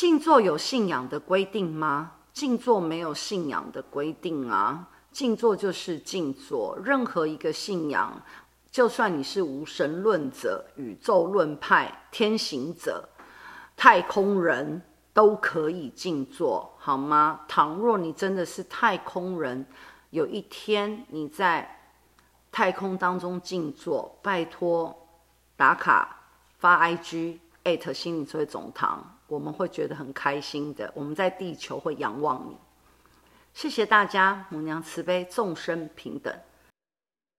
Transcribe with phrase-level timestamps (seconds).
[0.00, 2.12] 静坐有信仰的规定吗？
[2.32, 6.74] 静坐没有信仰的规定啊，静坐就是静坐。
[6.82, 8.18] 任何一个信仰，
[8.70, 13.06] 就算你是无神论者、宇宙论派、天行者、
[13.76, 14.80] 太空人，
[15.12, 17.42] 都可以静坐，好吗？
[17.46, 19.66] 倘若你真的是太空人，
[20.08, 21.78] 有一天你在
[22.50, 24.96] 太空当中静坐，拜托
[25.56, 26.20] 打卡
[26.58, 29.18] 发 IG 艾特心灵智慧总堂。
[29.26, 32.56] 我们会觉得很开心的，我们在地球会仰望你。
[33.54, 36.34] 谢谢大家，母娘慈悲，众生平等。